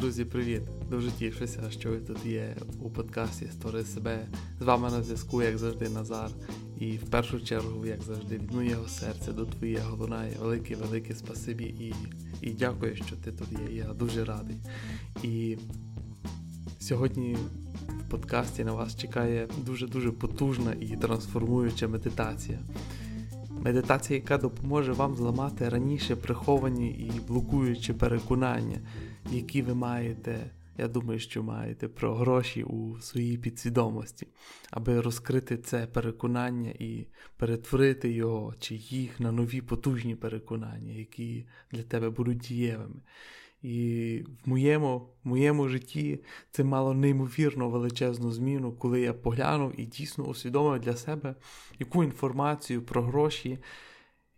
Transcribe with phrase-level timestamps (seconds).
[0.00, 0.62] Друзі, привіт!
[0.90, 4.26] Дуже тішуся, що ви тут є у подкасті Створи себе.
[4.60, 6.30] З вами на зв'язку, як завжди, Назар.
[6.78, 11.94] І в першу чергу, як завжди, від моєго серця до твоєго лунає велике-велике спасибі і
[12.42, 13.76] і дякую, що ти тут є.
[13.76, 14.56] Я дуже радий.
[15.22, 15.58] І
[16.78, 17.36] сьогодні
[17.88, 22.58] в подкасті на вас чекає дуже-дуже потужна і трансформуюча медитація.
[23.64, 28.78] Медитація, яка допоможе вам зламати раніше приховані і блокуючі переконання,
[29.32, 34.26] які ви маєте, я думаю, що маєте про гроші у своїй підсвідомості,
[34.70, 41.82] аби розкрити це переконання і перетворити його чи їх на нові потужні переконання, які для
[41.82, 43.00] тебе будуть дієвими.
[43.62, 49.84] І в моєму в моєму житті це мало неймовірно величезну зміну, коли я поглянув і
[49.84, 51.34] дійсно усвідомив для себе,
[51.78, 53.58] яку інформацію про гроші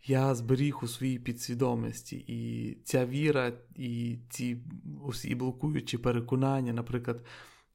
[0.04, 2.24] я зберіг у своїй підсвідомості.
[2.26, 4.56] І ця віра, і ці
[5.04, 7.24] усі блокуючі переконання, наприклад,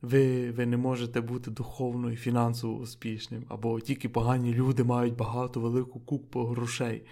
[0.02, 5.59] ви ви не можете бути духовно і фінансово успішним, або тільки погані люди мають багато
[5.59, 7.06] велику купу грошей.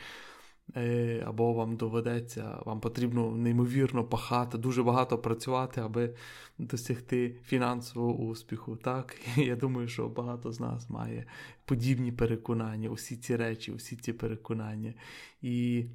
[0.75, 6.15] Е, або вам доведеться, вам потрібно неймовірно пахати, дуже багато працювати, аби
[6.57, 8.75] досягти фінансового успіху.
[8.75, 11.25] Так, я думаю, що багато з нас має
[11.65, 14.93] подібні переконання, усі ці речі, усі ці переконання.
[15.41, 15.85] І,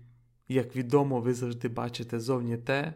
[0.49, 2.95] як відомо, ви завжди бачите зовні те,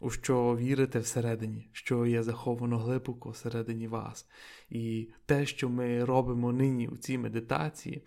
[0.00, 4.26] у що вірите всередині, що є заховано глибоко всередині вас.
[4.70, 8.02] І те, що ми робимо нині у цій медитації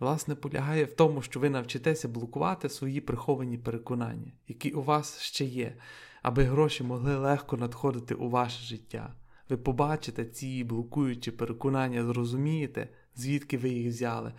[0.00, 5.44] власне, полягає в тому, що ви навчитеся блокувати свої приховані переконання, які у вас ще
[5.44, 5.76] є,
[6.22, 9.14] аби гроші могли легко надходити у ваше життя.
[9.48, 14.32] Ви побачите ці блокуючі переконання, зрозумієте, звідки ви їх взяли.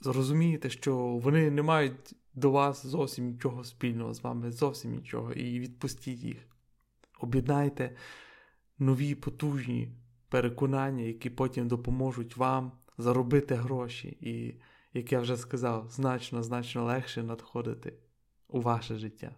[0.00, 5.60] Зрозумієте, що вони не мають до вас зовсім нічого спільного з вами, зовсім нічого, і
[5.60, 6.36] відпустіть їх.
[7.20, 7.96] Об'єднайте
[8.78, 9.92] нові потужні
[10.28, 14.08] переконання, які потім допоможуть вам заробити гроші.
[14.20, 14.60] І
[14.94, 17.92] як я вже сказав, значно значно легше надходити
[18.48, 19.34] у ваше життя.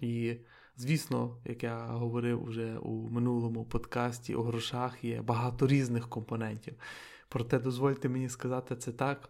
[0.00, 0.36] І,
[0.76, 6.74] звісно, як я говорив уже у минулому подкасті, у грошах є багато різних компонентів.
[7.28, 9.28] Проте дозвольте мені сказати це так.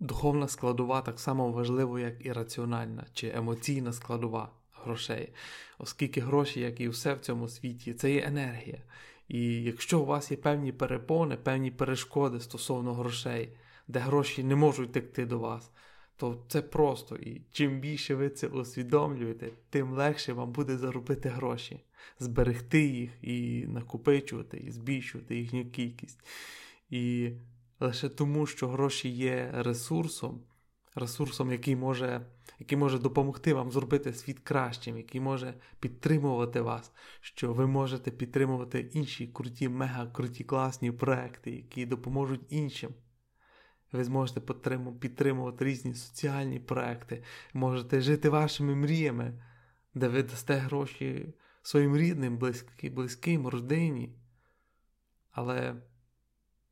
[0.00, 5.32] Духовна складова так само важлива, як і раціональна чи емоційна складова грошей,
[5.78, 8.82] оскільки гроші, як і все в цьому світі, це є енергія.
[9.28, 13.56] І якщо у вас є певні перепони, певні перешкоди стосовно грошей,
[13.88, 15.70] де гроші не можуть текти до вас,
[16.16, 17.16] то це просто.
[17.16, 21.80] І чим більше ви це усвідомлюєте, тим легше вам буде заробити гроші,
[22.18, 26.18] зберегти їх і накопичувати, і збільшувати їхню кількість.
[26.90, 27.30] І
[27.80, 30.40] лише тому, що гроші є ресурсом,
[30.96, 32.26] ресурсом, який може
[32.58, 38.80] який може допомогти вам зробити світ кращим, який може підтримувати вас, що ви можете підтримувати
[38.92, 42.94] інші круті, мега круті, класні проекти, які допоможуть іншим.
[43.92, 44.40] Ви зможете
[45.00, 47.22] підтримувати різні соціальні проекти,
[47.54, 49.42] можете жити вашими мріями,
[49.94, 54.16] де ви дасте гроші своїм рідним, близьким, близьким родині.
[55.30, 55.74] Але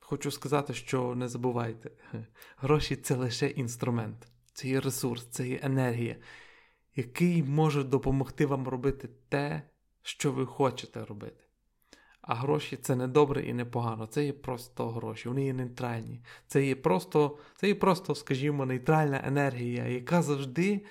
[0.05, 1.91] хочу сказати, що не забувайте,
[2.57, 6.17] гроші це лише інструмент це є ресурс, це є енергія,
[6.97, 9.63] який може допомогти вам робити те,
[10.03, 11.45] що ви хочете робити.
[12.21, 16.25] А гроші це не добре і не погано, це є просто гроші, вони є нейтральні.
[16.47, 20.87] Це є просто, це є просто, скажімо, нейтральна енергія, яка завжди,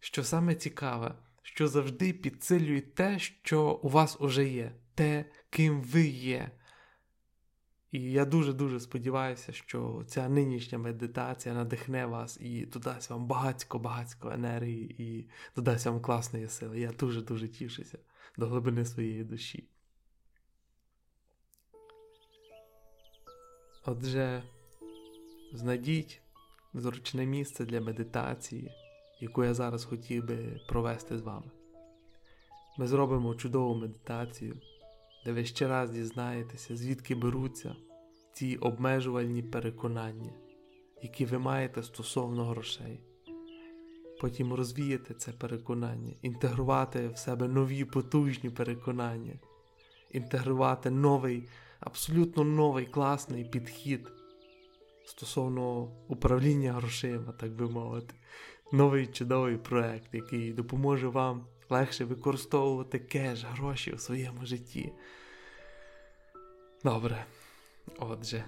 [0.00, 6.06] що саме цікаве, що завжди підсилює те, що у вас уже є, те, ким ви
[6.06, 6.50] є.
[7.96, 15.02] І я дуже-дуже сподіваюся, що ця нинішня медитація надихне вас і додасть вам багатько-багатько енергії
[15.02, 16.80] і додасть вам класної сили.
[16.80, 17.98] Я дуже-дуже тішуся
[18.38, 19.68] до глибини своєї душі.
[23.86, 24.42] Отже,
[25.52, 26.20] знайдіть
[26.74, 28.70] зручне місце для медитації,
[29.20, 31.50] яку я зараз хотів би провести з вами.
[32.78, 34.60] Ми зробимо чудову медитацію
[35.26, 37.76] де ви ще раз дізнаєтеся, звідки беруться
[38.36, 40.32] ці обмежувальні переконання,
[41.02, 43.00] які ви маєте стосовно грошей.
[44.20, 49.32] Потім розвіяти це переконання, інтегрувати в себе нові потужні переконання,
[50.10, 51.48] інтегрувати новий,
[51.80, 54.12] абсолютно новий класний підхід
[55.04, 58.14] стосовно управління грошима, так би мовити,
[58.72, 64.92] новий чудовий проект, який допоможе вам легше використовувати кеш, гроші у своєму житті.
[66.84, 67.26] Добре.
[67.98, 68.44] Отже,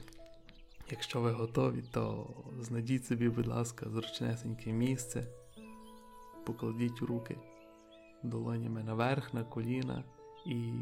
[0.91, 5.27] якщо ви готові, то знайдіть собі, будь ласка, зручнесеньке місце,
[6.45, 7.37] покладіть руки
[8.23, 10.05] долонями наверх, на коліна
[10.47, 10.73] і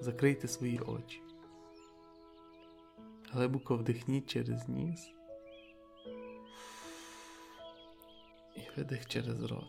[0.00, 1.22] закрийте свої очі.
[3.32, 5.10] Глибоко вдихніть через ніс
[8.56, 9.64] і видих через рот.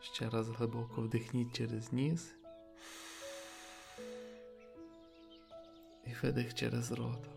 [0.00, 2.37] Ще раз глибоко вдихніть через ніс
[6.22, 7.28] видих через рот.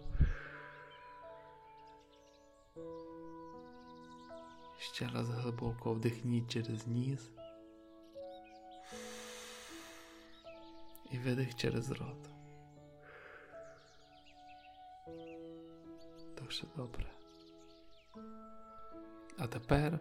[4.77, 7.29] Ще раз глибоко вдихніть через ніс
[11.11, 12.29] і видих через рот.
[16.41, 17.05] Дуже добре.
[19.37, 19.99] А тепер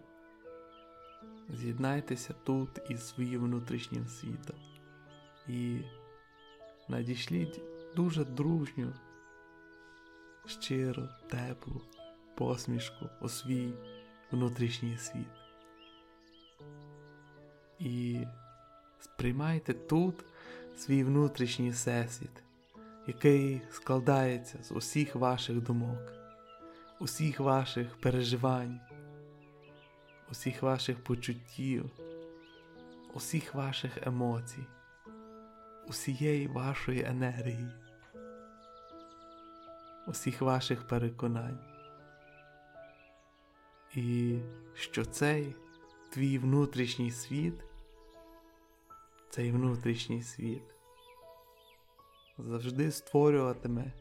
[1.48, 4.56] з'єднайтеся тут із своїм внутрішнім світом
[5.48, 5.80] і
[6.88, 8.92] надішліть дуже дружню,
[10.46, 11.82] щиру, теплу
[12.34, 13.72] посмішку у свій
[14.30, 15.26] внутрішній світ.
[17.78, 18.26] І
[19.00, 20.14] сприймайте тут
[20.76, 22.42] свій внутрішній всесвіт,
[23.06, 26.12] який складається з усіх ваших думок,
[27.00, 28.80] усіх ваших переживань,
[30.30, 31.90] усіх ваших почуттів,
[33.14, 34.66] усіх ваших емоцій,
[35.90, 37.68] усієї вашої енергії,
[40.06, 41.58] усіх ваших переконань.
[43.94, 44.38] І
[44.74, 45.56] що цей
[46.10, 47.54] твій внутрішній світ,
[49.30, 50.62] цей внутрішній світ
[52.38, 53.92] завжди створюватиме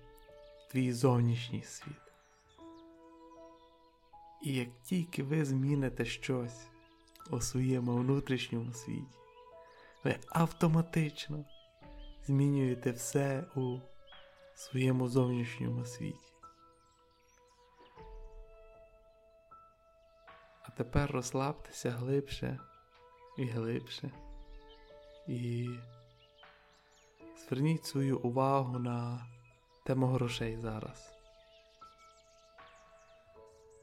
[0.71, 2.01] твій зовнішній світ.
[4.43, 6.67] І як тільки ви зміните щось
[7.31, 9.17] у своєму внутрішньому світі,
[10.03, 11.45] ви автоматично
[12.29, 13.79] змінюєте все у
[14.55, 16.33] своєму зовнішньому світі.
[20.63, 22.59] А тепер розслабтеся глибше
[23.37, 24.11] і глибше.
[25.27, 25.69] І
[27.37, 29.27] зверніть свою увагу на
[29.83, 31.11] тему грошей зараз.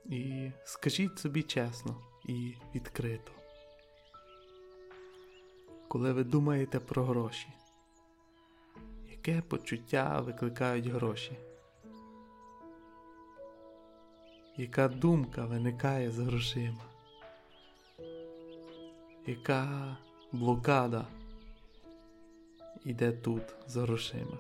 [0.05, 3.33] І скажіть собі чесно і відкрито,
[5.89, 7.49] коли ви думаєте про гроші,
[9.27, 11.39] яке почуття викликають гроші?
[14.57, 16.85] Яка думка виникає з грошима?
[19.27, 19.97] Яка
[20.33, 21.07] блокада
[22.85, 24.39] іде тут з грошима?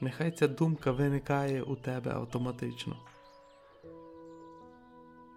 [0.00, 2.96] Нехай ця думка виникає у тебе автоматично.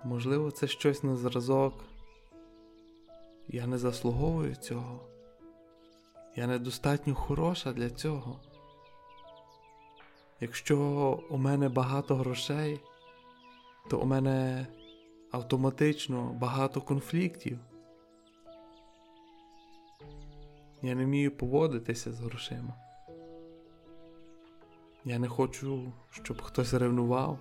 [0.03, 1.73] Можливо, це щось на зразок.
[3.47, 5.12] Я не заслуговую цього.
[6.35, 8.39] Я недостатньо хороша для цього.
[10.39, 10.77] Якщо
[11.29, 12.79] у мене багато грошей,
[13.89, 14.67] то у мене
[15.31, 17.59] автоматично багато конфліктів.
[20.81, 22.73] Я не вмію поводитися з грошима.
[25.05, 27.39] Я не хочу, щоб хтось ревнував.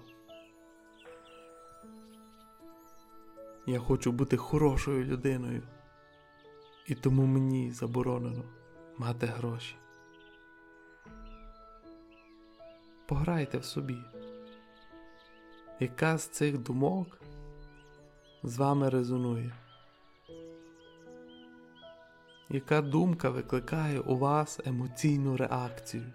[3.66, 5.62] Я хочу бути хорошою людиною,
[6.86, 8.44] і тому мені заборонено
[9.02, 9.76] мати гроші.
[13.06, 13.98] Пограйте в собі.
[15.80, 17.18] Яка з цих думок
[18.42, 19.52] з вами резонує?
[22.48, 26.12] Яка думка викликає у вас емоційну реакцію?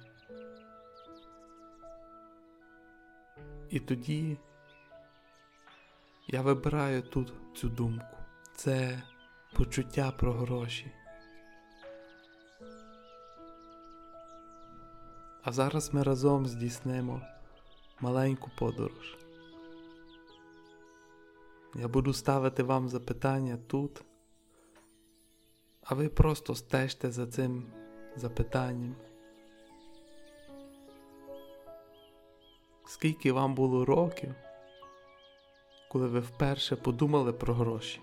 [3.69, 4.37] І тоді
[6.27, 8.17] я вибираю тут цю думку.
[8.55, 9.01] Це
[9.53, 10.91] почуття про гроші.
[15.47, 17.21] А зараз ми разом здійснимо
[17.99, 19.17] маленьку подорож.
[21.75, 24.03] Я буду ставити вам запитання тут,
[25.81, 27.65] а ви просто стежте за цим
[28.15, 28.95] запитанням.
[32.85, 34.35] Скільки вам було років,
[35.91, 38.01] коли ви вперше подумали про гроші?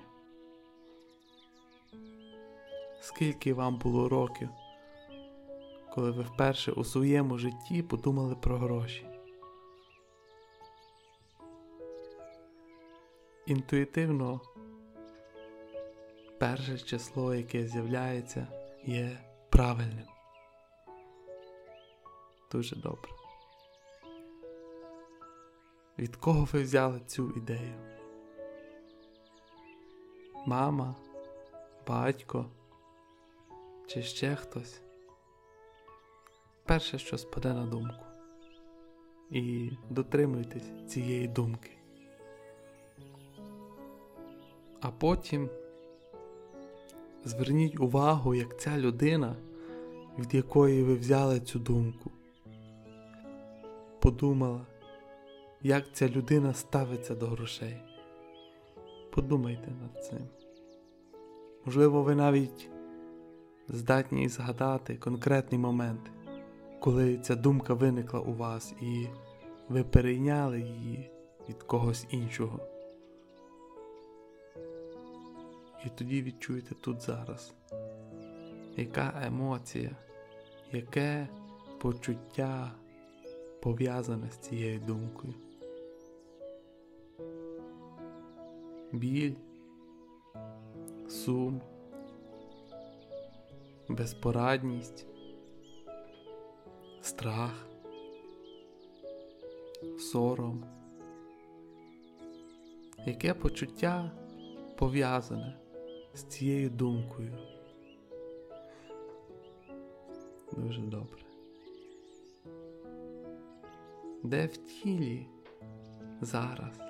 [3.00, 4.48] Скільки вам було років?
[5.94, 9.06] Коли ви вперше у своєму житті подумали про гроші.
[13.46, 14.40] Інтуїтивно
[16.38, 18.46] перше число, яке з'являється,
[18.84, 19.18] є
[19.50, 20.06] правильним.
[22.52, 23.10] Дуже добре.
[25.98, 27.74] Від кого ви взяли цю ідею?
[30.46, 30.94] Мама,
[31.86, 32.46] батько
[33.86, 34.83] чи ще хтось?
[36.64, 38.04] Перше, що спаде на думку.
[39.30, 41.70] І дотримуйтесь цієї думки.
[44.80, 45.50] А потім
[47.24, 49.36] зверніть увагу, як ця людина,
[50.18, 52.10] від якої ви взяли цю думку,
[54.00, 54.66] подумала,
[55.62, 57.76] як ця людина ставиться до грошей.
[59.10, 60.28] Подумайте над цим.
[61.64, 62.68] Можливо, ви навіть
[63.68, 66.00] здатні згадати конкретний момент,
[66.84, 69.06] коли ця думка виникла у вас і
[69.68, 71.10] ви перейняли її
[71.48, 72.60] від когось іншого.
[75.86, 77.54] І тоді відчуєте тут зараз,
[78.76, 79.96] яка емоція,
[80.72, 81.28] яке
[81.78, 82.72] почуття
[83.62, 85.34] пов'язане з цією думкою.
[88.92, 89.34] Біль,
[91.08, 91.60] сум,
[93.88, 95.13] безпорадність,
[97.04, 97.66] страх,
[99.98, 100.64] сором.
[103.06, 104.10] Яке почуття
[104.78, 105.58] пов'язане
[106.14, 107.38] з цією думкою?
[110.52, 111.18] Дуже добре.
[114.22, 115.26] Де в тілі
[116.20, 116.80] зараз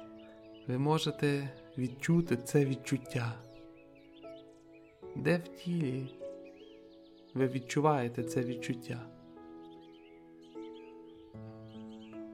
[0.68, 3.35] ви можете відчути це відчуття?
[5.16, 6.14] Де в тілі
[7.35, 9.13] ви відчуваєте це відчуття?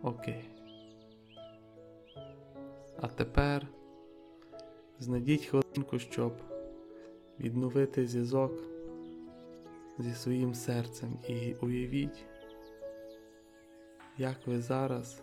[0.03, 0.51] Окей.
[3.01, 3.69] А тепер
[4.99, 6.33] знайдіть хвилинку, щоб
[7.41, 8.53] відновити зв'язок
[9.99, 12.25] зі своїм серцем і уявіть,
[14.19, 15.23] як ви зараз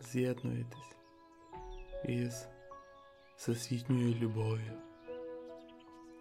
[0.00, 0.96] з'єднуєтесь
[2.04, 2.48] із
[3.36, 4.72] всесвітньою любов'ю.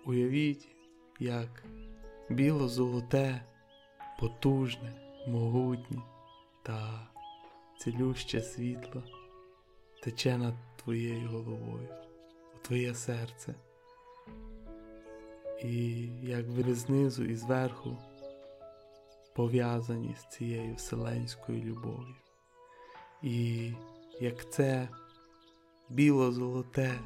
[0.06, 0.68] Уявіть,
[1.20, 1.64] як
[2.30, 3.42] біло-золоте,
[4.20, 4.94] потужне,
[5.28, 6.02] могутнє
[6.64, 7.10] та
[7.78, 9.04] цілюще світло
[10.04, 11.88] тече над твоєю головою,
[12.56, 13.56] у твоє серце.
[15.64, 17.98] І як ви знизу і зверху
[19.36, 22.16] пов'язані з цією вселенською любов'ю.
[23.22, 23.72] І
[24.20, 24.90] як це
[25.90, 27.00] біло-золоте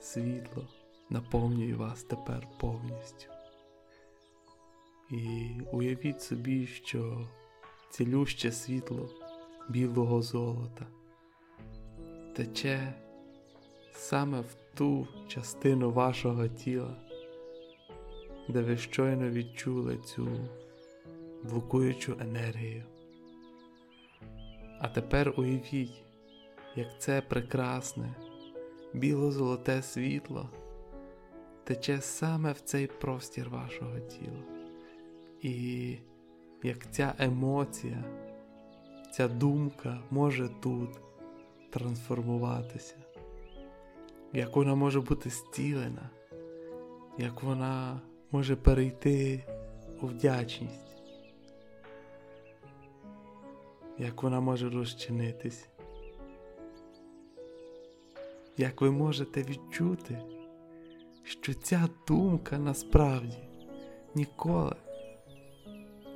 [0.00, 0.68] світло
[1.10, 3.26] наповнює вас тепер повністю.
[5.10, 7.28] І уявіть собі, що
[7.90, 9.10] цілюще світло
[9.68, 10.86] білого золота
[12.34, 12.94] тече
[13.92, 16.96] саме в ту частину вашого тіла,
[18.48, 20.28] де ви щойно відчули цю
[21.42, 22.84] блокуючу енергію.
[24.80, 26.04] А тепер уявіть,
[26.76, 28.14] як це прекрасне,
[28.94, 30.50] біло-золоте світло
[31.64, 34.42] тече саме в цей простір вашого тіла.
[35.40, 35.96] І
[36.62, 38.04] як ця емоція,
[39.12, 40.90] ця думка може тут
[41.70, 42.94] трансформуватися,
[44.32, 46.10] як вона може бути зцілена,
[47.18, 48.00] як вона
[48.30, 49.44] може перейти
[50.02, 50.96] у вдячність,
[53.98, 55.68] як вона може розчинитись,
[58.56, 60.18] як ви можете відчути,
[61.22, 63.38] що ця думка насправді
[64.14, 64.76] ніколи,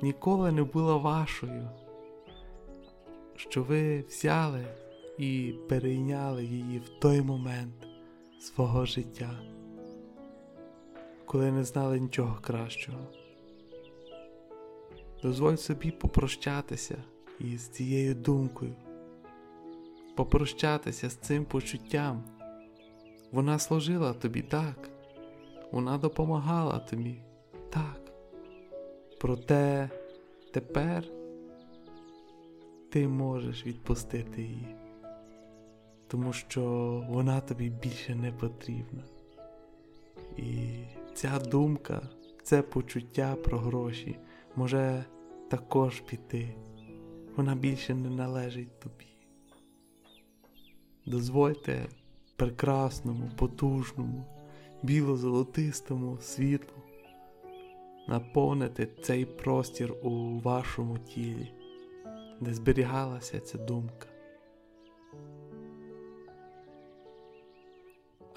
[0.01, 1.69] ніколи не була вашою,
[3.37, 4.65] що ви взяли
[5.17, 7.87] і перейняли її в той момент
[8.39, 9.39] свого життя,
[11.25, 13.07] коли не знали нічого кращого.
[15.23, 17.03] Дозволь собі попрощатися
[17.39, 18.75] із цією думкою,
[20.15, 22.23] попрощатися з цим почуттям.
[23.31, 24.89] Вона служила тобі так,
[25.71, 27.21] вона допомагала тобі
[27.69, 28.01] так.
[29.19, 29.89] Проте
[30.53, 31.16] тепер
[32.89, 34.75] ти можеш відпустити її
[36.07, 36.63] тому що
[37.09, 39.03] вона тобі більше не потрібна.
[40.37, 40.69] І
[41.13, 42.09] ця думка,
[42.43, 44.19] це почуття про гроші
[44.55, 45.05] може
[45.49, 46.55] також піти.
[47.35, 49.05] Вона більше не належить тобі.
[51.05, 51.85] Дозвольте
[52.35, 54.25] прекрасному, потужному,
[54.83, 56.77] біло-золотистому світлу
[58.07, 61.51] наповнити цей простір у вашому тілі,
[62.39, 64.07] де зберігалася ця думка.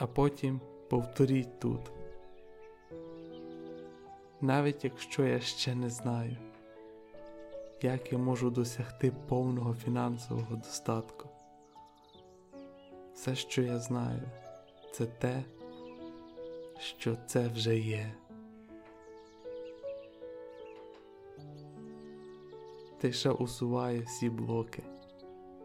[0.01, 1.81] а потім повторіть тут.
[4.41, 6.37] Навіть якщо я ще не знаю,
[7.83, 11.29] як я можу досягти повного фінансового достатку.
[13.15, 14.23] Все, що я знаю,
[14.93, 15.43] це те,
[16.79, 18.13] що це вже є.
[23.01, 24.83] Тиша усуває всі блоки,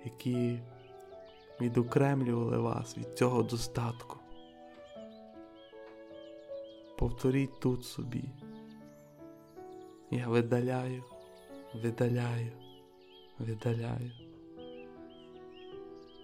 [0.05, 0.59] які
[1.61, 4.17] відокремлювали вас від цього достатку.
[6.95, 8.23] повторіть тут собі.
[10.11, 11.03] Я видаляю,
[11.73, 12.51] видаляю,
[13.39, 14.11] видаляю.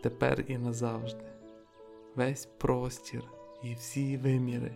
[0.03, 1.25] Тепер і назавжди.
[2.15, 3.23] Весь простір
[3.63, 4.71] і всі виміри,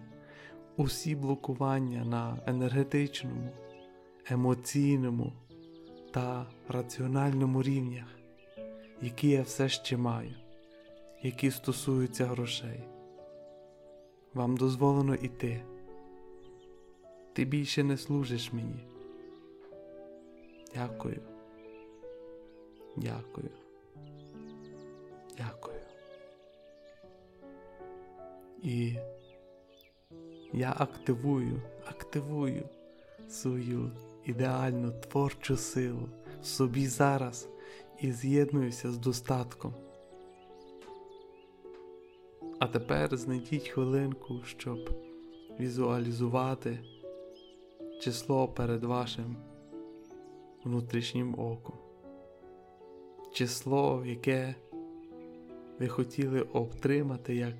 [0.78, 3.50] усі блокування на енергетичному,
[4.26, 5.34] емоційному
[6.16, 8.08] та раціональному рівнях,
[9.02, 10.34] які я все ще маю,
[11.22, 12.84] які стосуються грошей.
[14.34, 15.64] Вам дозволено іти.
[17.34, 18.86] Ти більше не служиш мені.
[20.76, 21.22] Дякую.
[22.96, 23.50] Дякую.
[25.38, 25.80] Дякую.
[28.64, 28.96] І
[30.54, 32.70] я активую, активую
[33.30, 33.92] свою
[34.26, 36.10] ідеальну творчу силу
[36.42, 37.50] в собі зараз
[38.02, 39.74] і з'єднуюся з достатком.
[42.60, 44.90] А тепер знайдіть хвилинку, щоб
[45.60, 46.80] візуалізувати
[48.02, 49.36] число перед вашим
[50.64, 51.76] внутрішнім оком.
[53.34, 54.56] Число, яке
[55.80, 57.56] ви хотіли отримати як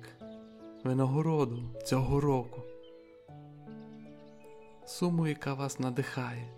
[0.84, 2.62] винагороду цього року.
[4.86, 6.48] Суму, яка вас надихає,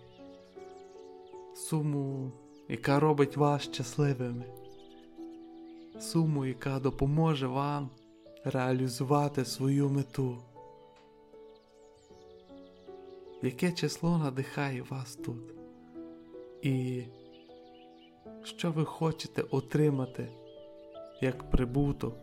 [1.69, 2.31] суму,
[2.67, 4.45] яка робить вас щасливими,
[5.99, 7.89] суму, яка допоможе вам
[8.43, 10.37] реалізувати свою мету.
[13.41, 15.53] Яке число надихає вас тут?
[16.61, 17.03] І
[18.43, 20.27] що ви хочете отримати
[21.21, 22.15] як прибуток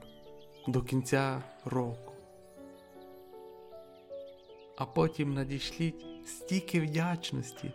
[0.69, 2.13] до кінця року?
[4.77, 7.73] А потім надішліть стільки вдячності,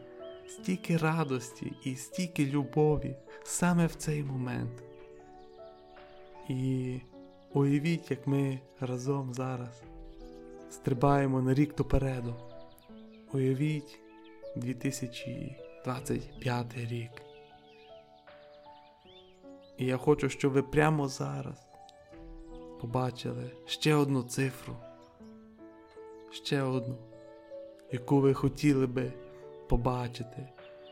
[0.52, 4.84] стільки радості і стільки любові саме в цей момент.
[6.50, 7.00] І
[7.54, 9.84] уявіть, як ми разом зараз
[10.70, 12.36] стрибаємо на рік допереду.
[13.34, 14.00] Уявіть
[14.56, 17.12] 2025 рік.
[19.78, 21.68] І я хочу, щоб ви прямо зараз
[22.82, 24.76] побачили ще одну цифру,
[26.32, 26.98] ще одну,
[27.92, 29.14] яку ви хотіли би
[29.72, 30.48] побачити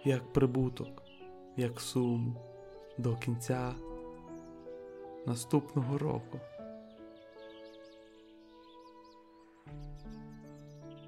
[0.06, 1.04] як прибуток,
[1.58, 2.36] як суму
[2.98, 3.74] до кінця
[5.26, 6.40] наступного року.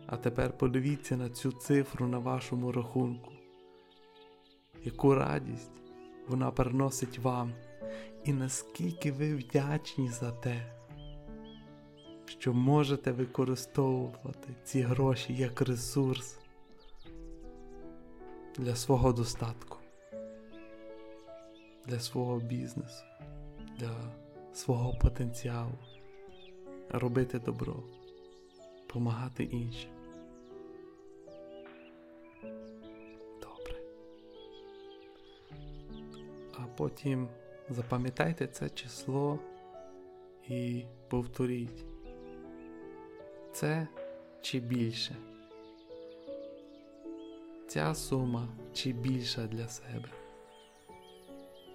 [0.05, 3.31] А тепер подивіться на цю цифру на вашому рахунку,
[4.84, 5.71] яку радість
[6.27, 7.51] вона приносить вам,
[8.23, 10.73] і наскільки ви вдячні за те,
[12.25, 16.40] що можете використовувати ці гроші як ресурс
[18.57, 19.77] для свого достатку,
[21.85, 23.03] для свого бізнесу,
[23.77, 23.95] для
[24.53, 25.77] свого потенціалу,
[26.89, 27.83] робити добро,
[28.87, 29.91] допомагати іншим.
[33.41, 33.81] Добре.
[36.53, 37.27] А потім
[37.69, 39.39] запам'ятайте це число
[40.47, 41.85] і повторіть.
[43.53, 43.87] Це
[44.41, 45.15] чи більше.
[47.71, 50.10] Ця сума чи більша для себе.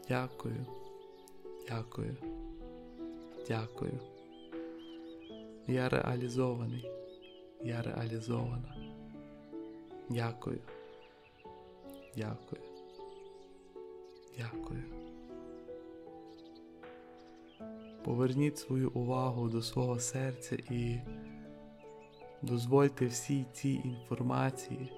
[0.09, 0.67] Дякую,
[1.69, 2.17] дякую,
[3.49, 4.01] дякую.
[5.67, 6.91] Я реалізований.
[7.65, 8.77] Я реалізована.
[10.09, 10.59] Дякую.
[12.17, 12.63] Дякую.
[14.39, 14.83] Дякую.
[18.05, 21.01] Поверніть свою увагу до свого серця і
[22.43, 24.93] дозвольте всій цій інформації,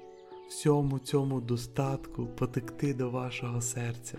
[0.48, 4.18] всьому цьому достатку потекти до вашого серця,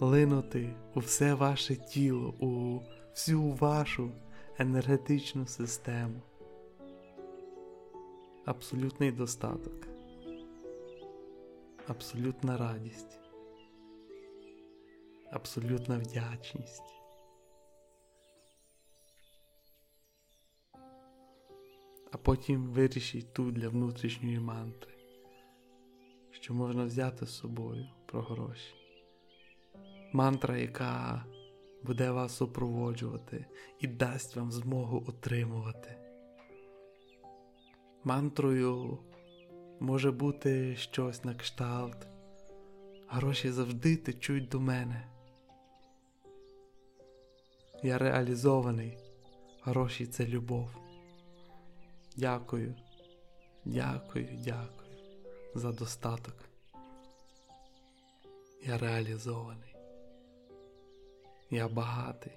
[0.00, 2.80] линути у все ваше тіло, у
[3.14, 4.10] всю вашу
[4.58, 6.22] енергетичну систему.
[8.44, 9.86] Абсолютний достаток,
[11.86, 13.20] абсолютна радість
[15.30, 16.94] абсолютна вдячність.
[22.12, 24.89] А потім вирішіть тут для внутрішньої мантри,
[26.40, 28.74] що можна взяти з собою про гроші.
[30.12, 31.24] Мантра, яка
[31.82, 33.46] буде вас супроводжувати
[33.80, 35.96] і дасть вам змогу отримувати.
[38.04, 38.98] Мантрою
[39.80, 42.06] може бути щось на кшталт.
[43.08, 45.06] Гроші завжди течуть до мене.
[47.82, 48.98] Я реалізований.
[49.62, 50.70] Гроші це любов.
[52.16, 52.74] Дякую,
[53.64, 54.79] дякую, дякую
[55.54, 56.34] за достаток.
[58.62, 59.76] Я реалізований.
[61.50, 62.32] Я багатий.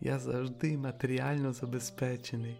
[0.00, 2.56] Я завжди матеріально забезпечений.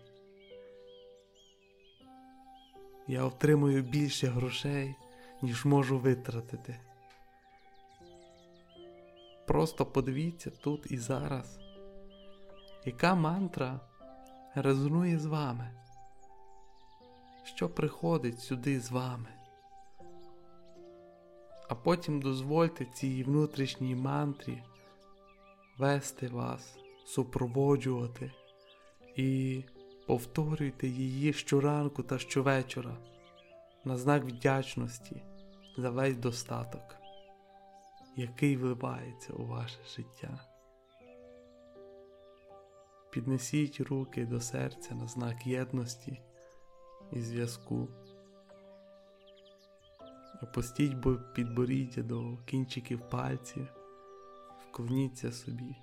[3.08, 4.94] я отримую більше грошей,
[5.42, 6.80] ніж можу витратити.
[9.46, 11.58] Просто подивіться тут і зараз,
[12.84, 13.80] яка мантра
[14.54, 15.70] резонує з вами,
[17.46, 19.28] що приходить сюди з вами.
[21.68, 24.62] А потім дозвольте цій внутрішній мантрі
[25.78, 28.32] вести вас, супроводжувати
[29.16, 29.62] і
[30.06, 32.96] повторюйте її щоранку та щовечора
[33.84, 35.22] на знак вдячності
[35.76, 36.96] за весь достаток,
[38.16, 40.40] який вливається у ваше життя.
[43.10, 46.20] Піднесіть руки до серця на знак єдності
[47.12, 47.88] і зв'язку.
[50.42, 50.96] Опустіть
[51.34, 53.66] підборіддя до кінчиків пальців,
[54.70, 55.76] вклоніться собі,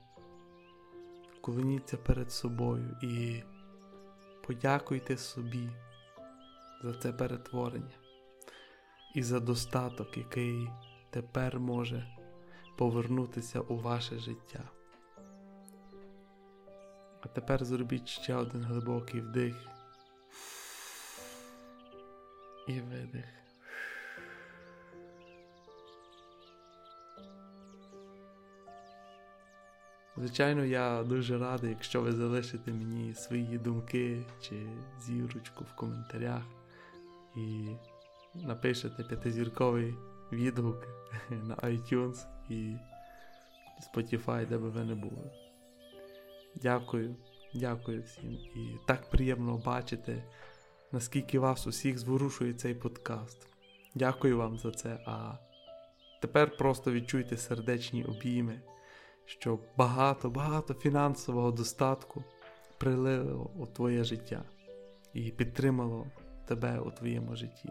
[1.38, 3.44] вклоніться перед собою і
[4.48, 5.70] подякуйте собі
[6.84, 7.98] за це перетворення
[9.16, 10.70] і за достаток, який
[11.10, 12.18] тепер може
[12.78, 14.70] повернутися у ваше життя.
[17.22, 19.73] А тепер зробіть ще один глибокий вдих
[22.68, 23.26] і видих.
[30.18, 34.68] Звичайно, я дуже радий, якщо ви залишите мені свої думки чи
[35.02, 36.44] зірочку в коментарях
[37.36, 37.68] і
[38.36, 39.94] напишете п'ятизірковий
[40.32, 40.88] відгук
[41.30, 42.76] на iTunes і
[43.82, 45.32] Spotify, де би ви не були.
[46.56, 47.16] Дякую,
[47.54, 48.32] дякую всім.
[48.34, 50.24] І так приємно бачити,
[50.94, 53.48] наскільки вас усіх зворушує цей подкаст.
[53.96, 55.00] Дякую вам за це.
[55.06, 55.34] А
[56.22, 58.62] тепер просто відчуйте сердечні обійми
[59.26, 62.24] що багато-багато фінансового достатку
[62.78, 64.44] прилило у твоє життя
[65.14, 66.08] і підтримало
[66.48, 67.70] тебе у твоєму житті,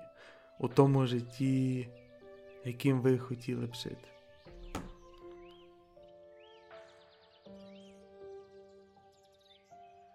[0.60, 1.88] у тому житті,
[2.64, 4.08] яким ви хотіли б жити.